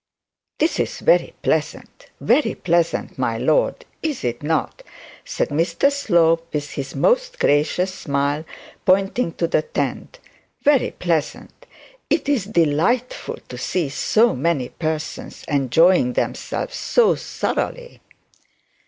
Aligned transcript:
'This 0.57 0.79
is 0.79 0.99
very 1.01 1.31
pleasant 1.43 2.07
very 2.19 2.55
pleasant, 2.55 3.19
my 3.19 3.37
lord, 3.37 3.85
is 4.01 4.23
it 4.23 4.41
not?' 4.41 4.81
said 5.23 5.49
Mr 5.49 5.91
Slope 5.91 6.51
with 6.51 6.71
his 6.71 6.95
most 6.95 7.37
gracious 7.37 7.93
smile, 7.93 8.37
and 8.37 8.45
pointing 8.83 9.31
to 9.33 9.45
the 9.45 9.61
tent; 9.61 10.17
'very 10.63 10.89
pleasant. 10.89 11.67
It 12.09 12.27
is 12.27 12.45
delightful 12.45 13.37
to 13.47 13.59
see 13.59 13.89
so 13.89 14.35
many 14.35 14.69
persons 14.69 15.45
enjoying 15.47 16.13
themselves 16.13 16.75
so 16.77 17.13
thoroughly.' 17.15 18.01